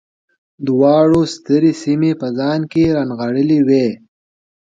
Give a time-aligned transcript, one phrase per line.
[0.67, 3.87] دواړو سترې سیمې په ځان کې رانغاړلې وې